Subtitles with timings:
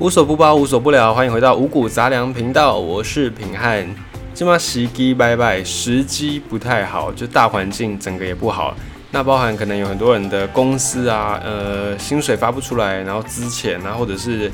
[0.00, 3.84] 无所不包，无所不聊，欢迎回到五谷杂粮频道，我是平汉。
[4.32, 8.76] 今晚时机拜拜，时机不太好，就大环境整个也不好。
[9.10, 14.48] 那包含可能有很多人的公司啊，呃，薪水发不出来，然后资遣啊，或者是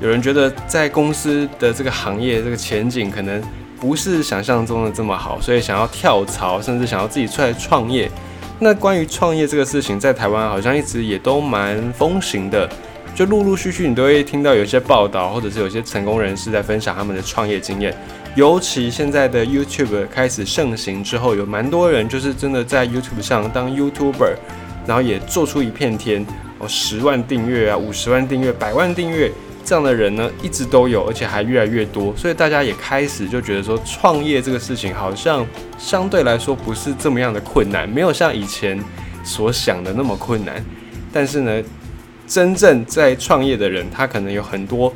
[0.00, 3.40] 有人觉得在公司的这个行业这个前景可能
[3.80, 8.10] 不是想象中的这么好，所以想要跳槽，甚至想要自己出来创业。
[8.58, 12.68] 那关于创业这个事情，在台湾好像一直也都蛮风行的。
[13.18, 17.92] 就陆陆续续，你都会听到有些报道，或者是有些成功人士在分享他们的创业经验。
[18.36, 24.36] 尤其现在的 YouTube 开始盛行之后，有蛮多人就是真的在 YouTube 上当 YouTuber，
[24.86, 26.24] 然后也做出一片天
[26.60, 29.32] 哦，十万订阅啊，五十万订阅，百万订阅
[29.64, 32.14] 这样的人呢，一直都有，而且还越来越多。
[32.16, 35.44] 所以大家也开始就觉得说，创业这个事情好像
[35.76, 38.78] 相对来说不是这么样的困难，没有像以前
[39.24, 40.64] 所想的那么困难。
[41.12, 41.60] 但是呢，
[42.28, 44.92] 真正在创业的人，他可能有很多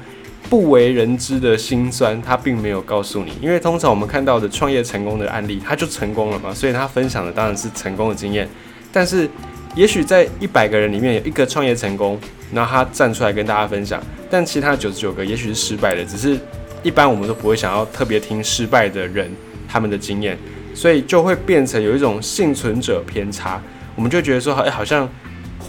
[0.50, 3.32] 不为人知的辛酸，他并没有告诉你。
[3.40, 8.46] 因为通常我们看到的创业成功的案例，他就成功了嘛，所以他分享的当然是成功的经验。
[8.92, 9.26] 但是，
[9.74, 12.20] 也许在一百个人里面有一个创业成功，
[12.50, 16.04] 那他站出来跟大家分享，但其他九十九个也许是失败的。
[16.04, 16.38] 只是
[16.82, 19.30] 一般我们都不会想要特别听失败的人
[19.66, 20.36] 他们的经验，
[20.74, 23.58] 所以就会变成有一种幸存者偏差。
[23.96, 25.08] 我们就觉得说，哎，好像。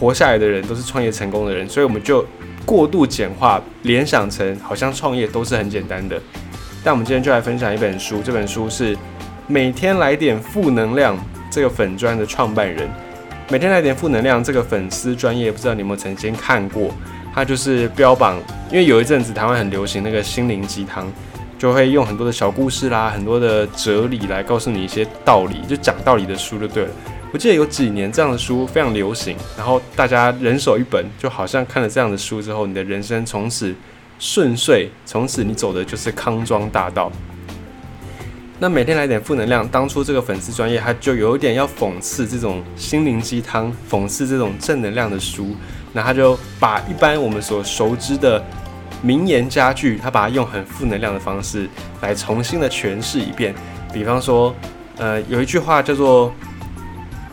[0.04, 2.26] 活下来的人都是创业成功的人，所以我们就
[2.66, 6.22] 过度简化，联想成好像创业都是很简单的。
[6.84, 8.94] 但我们今天就来分享一本书，这本书是
[9.48, 11.16] 《每天来点负能量》
[11.50, 12.90] 这个粉砖的创办人。
[13.50, 16.94] 每天来点负能量这个粉丝专业，不知道你有没有曾经看过？
[17.34, 18.38] 他就是标榜，
[18.70, 21.10] 因为有一阵子台湾很流行那个心灵鸡汤，
[21.58, 26.90] 就会用很多的小故事啦，很多的哲理来告诉你一些道理，就讲道理的书就对了。
[27.34, 33.74] 我记得有几年这样的书非常流行，然后大家人手一本，就好像看了这样的书之后，你的人生从此
[34.20, 37.12] 顺遂，从此你走的就是康庄大道。
[38.60, 45.56] 那每天来点负能量，当初这个粉丝专业，他就有点要讽刺这种心灵鸡汤，讽刺这种正能量的书，
[45.92, 48.46] 那他就把一般我们所熟知的
[49.02, 51.68] 名言佳句，他把它用很负能量的方式
[52.00, 53.56] 来重新的诠释一遍。
[53.92, 54.54] 比方说，
[54.98, 56.32] 呃，有一句话叫做。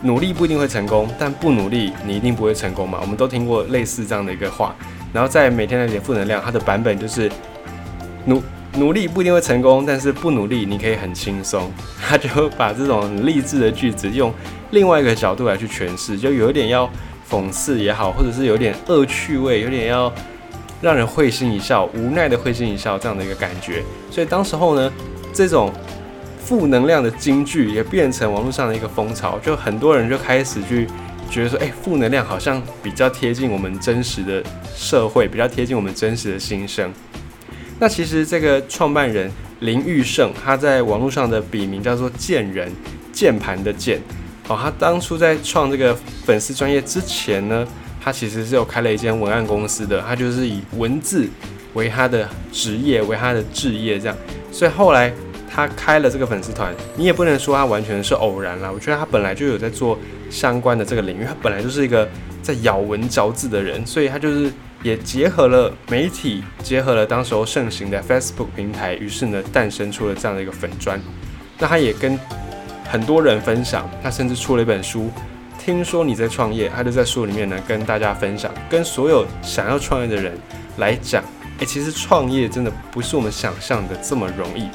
[0.03, 2.97] 努力不一定会成功，但不努力你一定不会成功嘛？
[3.01, 4.75] 我们都听过类似这样的一个话。
[5.13, 7.31] 然后在每天的点负能量，它的版本就是
[8.25, 8.41] 努
[8.75, 11.71] 努力不一定会成功，但是不努力你可以很轻松。
[12.01, 14.33] 他就把这种励志的句子用
[14.71, 16.89] 另外一个角度来去诠释，就有一点要
[17.29, 20.11] 讽刺也好，或者是有点恶趣味，有点要
[20.81, 23.83] 让人会心一笑，无奈的会心一笑这样的一个感觉。
[24.09, 24.91] 所以当时候呢，
[25.31, 25.71] 这种。
[26.43, 30.87] 负能量的金句也变成网络上的一个风潮，就很多人就开始去
[31.29, 34.43] 觉得说，哎，负能量好像比较贴近我们真实的
[34.75, 36.91] 社会，比较贴近我们真实的心声。
[37.79, 39.31] 那其实这个创办人
[39.61, 42.69] 林玉胜，他在网络上的笔名叫做“贱人”，
[43.13, 44.01] 键盘的键。
[44.49, 47.65] 哦，他当初在创这个粉丝专业之前呢，
[48.03, 51.29] 他其实是有开了一间文案公司的，他就是以文字
[51.75, 54.17] 为他的职业，为他的置业这样，
[54.51, 55.13] 所以后来。
[55.53, 58.71] 他开了这个粉丝团，你也不能说他完全是偶然啦。
[58.73, 62.07] 我觉得他本来就有在做相关的这个领域，他本来就是一个
[62.41, 64.51] 在咬文嚼字的人，所以他就是
[64.81, 70.99] 也结合了媒体，结合了当时候盛行的 Facebook 平台，于是呢诞生出了这样的一个粉砖。
[71.59, 72.17] 那他也跟
[72.89, 75.11] 很多人分享，他甚至出了一本书。
[75.59, 80.33] 听说你在创业，他就在书里面呢跟大家分享，跟所有想要创业的人
[80.77, 81.23] 来讲，
[81.59, 84.69] 诶，其实创业真的不是我们想象的这么容易。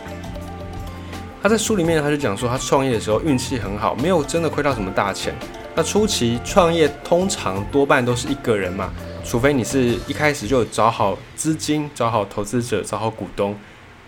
[1.47, 5.33] 他在书里面，他就讲说，他创业的时候运气很好，没有真的亏到什么大钱。
[5.77, 8.93] 那初期创业通常多半都是一个人嘛，
[9.25, 13.57] 除非你是一开始就找好资金、找好投资者、找好股东，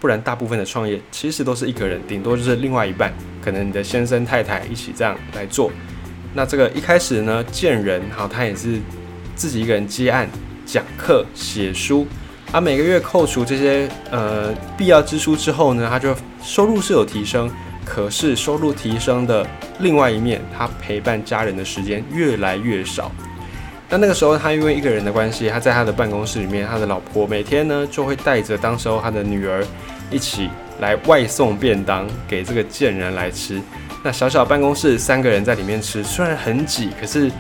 [0.01, 5.71] 不然大部分的创业其实都是一个人，顶多就是另外一半，可能你的先生太太一起这样来做。
[6.35, 8.81] 那这个一开始呢，见人好，他也是
[9.37, 10.29] 自己一个人接案、
[10.67, 12.05] 讲课、写书。
[12.51, 17.51] 他每个月扣除这些呃必要支出之后呢，他就收入是有提升，
[17.85, 19.47] 可是收入提升的
[19.81, 23.13] 另外一面，他陪伴家人的时间越来越少。
[23.91, 29.65] 那那个时候，他因为一个人的关系，他在他的办公室里面，他的老婆每天呢就会带着当时候他的女儿
[30.11, 30.49] 一起
[30.81, 33.61] 来外送便当给这个贱人来吃。
[34.03, 37.31] 那小小办公室三个人在里面吃，虽然很挤，可是。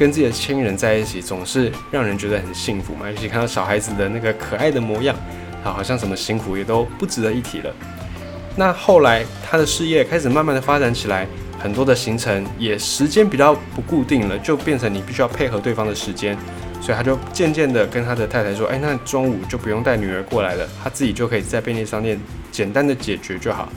[0.00, 3.06] 跟自己的亲人在一起，总是让人觉得很幸福嘛。
[3.06, 5.14] 尤其看到小孩子的那个可爱的模样，
[5.62, 7.70] 好，好像什么辛苦也都不值得一提了。
[8.56, 11.26] 那后来他的事业开始慢慢的发展起来，
[11.58, 16.34] 很多的行程也时间比较不固定了，就变成你必须要配合对方的时间。
[16.80, 22.18] 所以他就渐渐的跟他的太太说：“哎，那中午就不用带女儿过来了，他自己就可以在便利商店
[22.50, 23.70] 简单的解决就好。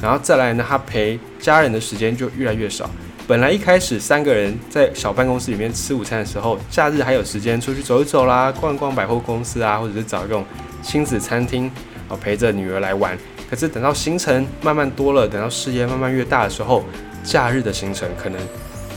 [0.00, 2.88] 然后再来呢，他陪家人的时间就越来越少。
[3.26, 10.44] 本来一开始三个人在小办公室里面吃午餐的时候，假日还有时间出去走一走啦，逛逛百货公司啊，或者是找这种
[10.82, 11.70] 亲子餐厅
[12.08, 13.16] 啊，陪着女儿来玩。
[13.48, 16.84] 可是等到行程慢慢多了，等到事业慢慢越大的时候，
[17.22, 18.38] 假日的行程可能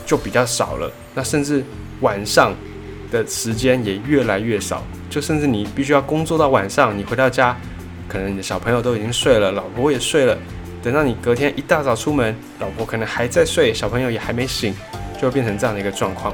[0.06, 0.91] 就比较少了。
[1.13, 1.63] 那甚至
[2.01, 2.53] 晚上。
[3.09, 7.56] 的时间也越来越少，就甚至你必须要工作到晚上，你回到家，
[8.06, 10.38] 可能你的小朋友都已经睡了，老婆也睡了，
[10.87, 14.73] 等到你隔天一大早出门，老婆可能还在睡，小朋友也还没醒，
[15.21, 16.33] 就会变成这样的一个状况。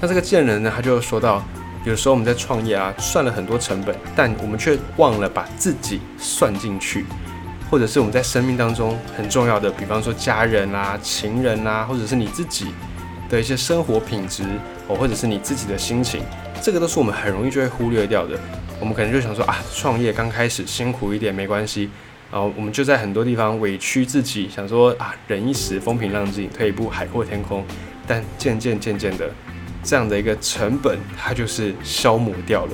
[0.00, 1.44] 那这个贱人呢，他就说到，
[1.84, 7.04] 有时候我们在创业啊，算了很多成本，但我们却忘了把自己算进去，
[7.70, 12.68] 或者是我们在生命当中很重要的，比方说家人啊、情人啊，或者是你自己。
[13.28, 14.42] 的一些生活品质
[14.88, 16.20] 哦，或者是你自己的心情，
[16.60, 18.36] 这个都是我们很容易就会忽略掉的。
[18.80, 21.90] 我们可能就想说啊，创业刚开始辛苦一点没关系，
[22.32, 27.64] 然后我们就在很多地方委屈自己，想说啊，忍一时风平浪静，退一步海阔天空。
[28.06, 29.30] 但渐渐渐渐的，
[29.82, 32.72] 这样的一个成本，它就是消磨掉了。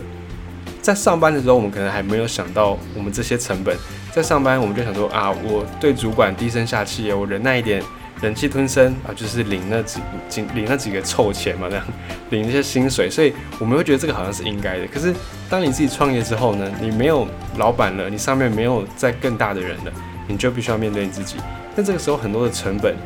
[0.80, 3.76] 在上班的时候，我们可能还没有想到我们这些成本。
[4.12, 7.82] 在上班，我们就想说啊，我对主管低声下气，我忍耐一点。
[8.20, 11.84] 忍气吞声啊，就是领那几几领那几个臭钱嘛，这样
[12.30, 14.86] 领那些薪水，所以我们会觉得这个好像是应该的。
[14.86, 15.14] 可是
[15.50, 17.26] 当你自己创业之后呢，你没有
[17.58, 19.92] 老板了，你上面没有再更大的人了，
[20.26, 21.36] 你就必须要面对你自己。
[21.74, 22.96] 那这个时候很多的成本，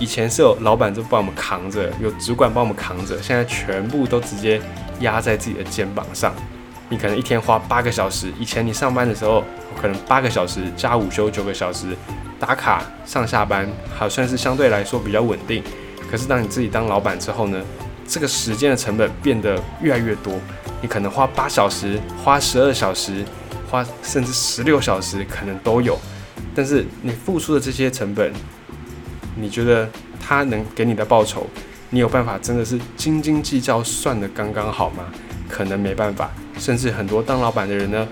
[0.00, 4.60] 以前是有老板就帮我们扛着，有主管帮我们扛着，现在全部都直接
[5.00, 6.34] 压在自己的肩膀上。
[6.88, 9.44] 你可能一天花八个小时，以前你上班的时候
[9.80, 11.88] 可能八个小时加午休九个小时。
[12.40, 13.68] 打卡上下班
[13.98, 15.60] 还算是相对来说比较稳定，
[16.08, 17.60] 可是当你自己当老板之后呢，
[18.06, 20.34] 这个时间的成本变得越来越多。
[20.80, 23.24] 你可能花八小时、花十二小时、
[23.68, 25.98] 花甚至十六小时可能都有，
[26.54, 28.32] 但是你付出的这些成本，
[29.34, 29.90] 你觉得
[30.24, 31.44] 他能给你的报酬，
[31.90, 35.06] 你有办法真的是斤斤计较算的刚刚好吗？
[35.48, 38.06] 可能没办法，甚至很多当老板的人呢。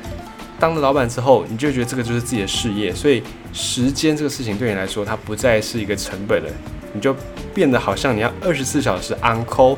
[0.58, 3.22] 当了老板之后，你就觉得这个就是自己的事业，所以
[3.52, 6.50] 时间这个事情对你来说，它不再是一个成本了，
[6.94, 7.14] 你就
[7.52, 9.76] 变得好像你要二十四小时 on call，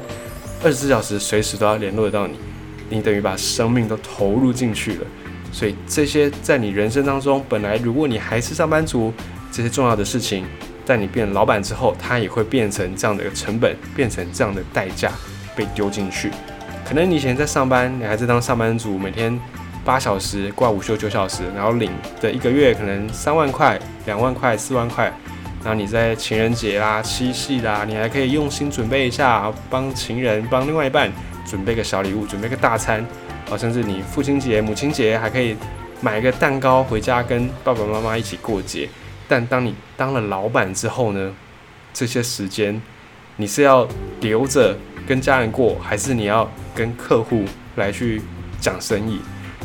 [0.63, 2.39] 二十四小时随时都要联络得到你，
[2.89, 5.07] 你等于把生命都投入进去了。
[5.51, 9.13] 所以这些在你人生当中，本来如果你还是上班族，
[9.51, 10.45] 这些重要的事情，
[10.85, 15.11] 在你变老板之后，它也会变成这样的一个成本，变成这样的代价
[15.57, 16.31] 被丢进去。
[16.89, 19.39] 可能你以前在上班，你还在当上班族，每天。
[19.85, 21.91] 八小时挂午休九小时，然后领
[22.21, 25.07] 的一个月可能三万块、两万块、四万块，
[25.65, 31.11] 然后你在情人节啦、七夕啦，你还可以用心准备一下，帮情人、帮另外一半
[31.47, 33.03] 准备个小礼物，准备个大餐，
[33.51, 35.57] 啊，甚至你父亲节、母亲节还可以
[36.03, 38.87] 买一个蛋糕回家跟爸爸妈妈一起过节。
[39.27, 41.35] 但当你当了老板之后呢，
[41.95, 42.79] 这些时间
[43.37, 43.89] 你是要
[44.21, 44.77] 留着
[45.09, 47.45] 跟家人过，还是你要跟客户
[47.77, 48.21] 来去
[48.61, 49.21] 讲生意？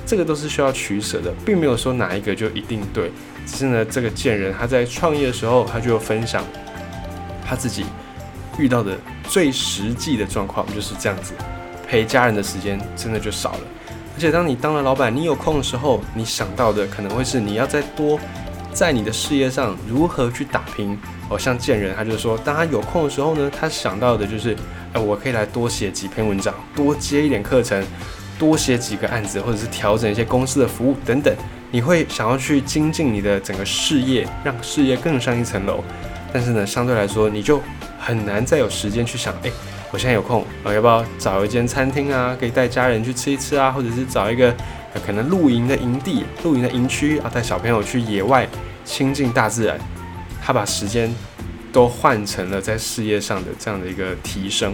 [0.06, 3.12] 这个都是需要取舍的，并没有说哪一个就一定对。
[3.46, 6.42] 只是呢，这个贱人他在创业的时候，他就分享
[7.46, 7.84] 他自己
[8.58, 8.98] 遇到的
[9.28, 11.34] 最实际的状况，就是这样子，
[11.86, 13.62] 陪家人的时间真的就少了。
[14.16, 18.18] 而且当你当了老板，你有空的时候，你想到的可能会是你要再多
[18.72, 20.98] 在你的事业上如何去打拼。
[21.30, 24.56] 哦，像贱人，他就说，当他有空的时候呢，他想到的就是，
[24.94, 27.84] 哎，我可以来多写几篇文章，多接一点课程。
[28.40, 31.34] 多写几个案子，或者是调整一些公司的服务等等，
[31.72, 35.82] 你会想要去精进你的整个事业，让事业更上一层楼。
[36.34, 37.62] 但是呢，相对来说，你就
[38.00, 39.52] 很难再有时间去想，哎，
[39.92, 44.54] 我现在有空，我要不要找一间餐厅啊，可以带家人去吃一吃啊，或者是找一个
[45.06, 48.46] 可能露营的营地、露营的营区啊，带小朋友去野外
[48.84, 49.80] 亲近大自然。
[50.44, 51.14] 他把时间
[51.74, 54.74] 都换成了在事业上的这样的一个提升。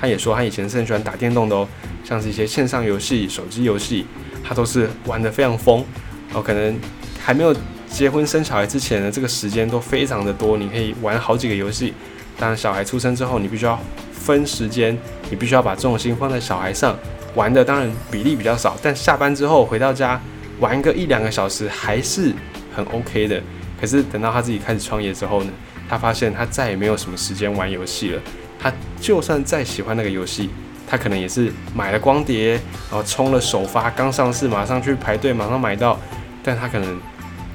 [0.00, 1.68] 他也说，他以前是很喜欢打电动的哦，
[2.04, 4.06] 像是一些线上游戏、手机游戏，
[4.44, 5.84] 他都是玩得非常疯。
[6.32, 6.78] 哦，可能
[7.18, 7.54] 还没有
[7.88, 11.92] 结婚生小孩之前呢，这个时间都非常的多，你可以玩好几个游戏。
[12.38, 13.78] 当然，小孩出生之后，你必须要
[14.12, 14.96] 分时间，
[15.30, 16.94] 你必须要把重心放在小孩上，
[17.34, 20.20] 玩的当然比例比较少，但下班之后回到家
[20.60, 22.34] 玩个一两个小时还是
[22.74, 23.42] 很 OK 的。
[23.80, 25.50] 可是等到他自己开始创业之后呢，
[25.88, 28.22] 他发现他再也没有什么时间玩游戏了。
[28.58, 30.50] 他就算再喜欢那个游戏，
[30.88, 32.52] 他可能也是买了光碟，
[32.90, 35.98] 然后充了首发，刚上市马上去排队，马上买到。
[36.42, 37.00] 但他可能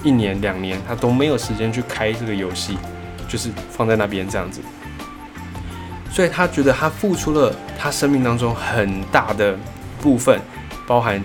[0.03, 2.77] 一年两年，他都没有时间去开这个游戏，
[3.27, 4.61] 就是放在那边这样子。
[6.11, 9.57] 所以他觉得他付出了他生命当中很大的
[10.01, 10.39] 部分，
[10.85, 11.23] 包含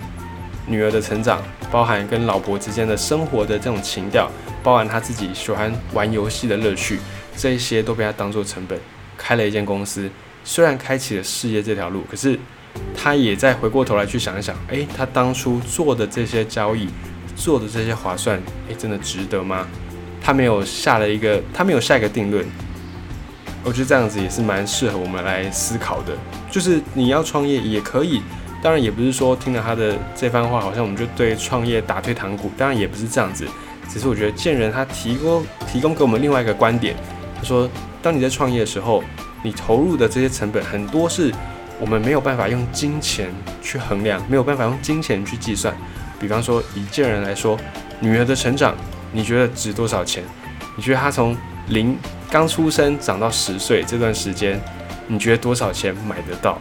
[0.65, 4.31] 女儿的成长，包含跟老婆之间的生活的这种情调，
[4.67, 6.99] 包含他自己喜欢玩游戏的乐趣，
[7.37, 8.77] 这一些都被他当做成本，
[9.17, 10.09] 开了一间公司。
[10.43, 12.37] 虽然开启了事业这条路，可是
[12.93, 16.89] 他也在回过头来去想一想，诶，他当初做的这些交易，
[17.33, 19.65] 做的这些划算，诶，真的值得吗？
[20.21, 22.45] 他没有下了一个，他没有下一个定论。
[23.63, 26.11] 我觉得这样子也是蛮适合我们来思考的。
[26.51, 28.21] 就是你要创业也可以，
[28.61, 32.51] 当然也不是说听了他的这番话，好像我们就对创业打退堂鼓。
[32.57, 33.47] 当然也不是这样子，
[33.87, 36.95] 只是我觉得贱人他提供提供给我们另外一个观点。
[37.37, 37.69] 他说，
[38.01, 39.03] 当你在创业的时候。
[39.43, 41.31] 你投入的这些成本很多是
[41.79, 43.29] 我们没有办法用金钱
[43.61, 45.73] 去衡量，没有办法用金钱去计算。
[46.19, 47.55] 比方说，以贱人来说，
[47.99, 48.75] 女儿的成长，
[49.11, 50.23] 你觉得值多少钱？
[50.75, 51.95] 你觉得她从零
[52.31, 54.59] 刚出生长到十岁这段时间，
[55.05, 56.59] 你觉得多少钱买得到？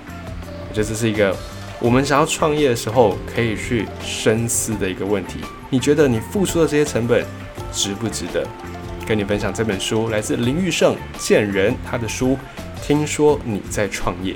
[0.69, 1.35] 我觉得这是一个
[1.79, 5.41] 我们想要创业的时候可以去深思的一个问题。
[5.69, 7.25] 你觉得你付出的这些成本
[7.71, 8.47] 值不值得？
[9.07, 12.37] 跟你分享这本书，来自林玉胜见人他的书。
[12.83, 14.35] 听说你在创业。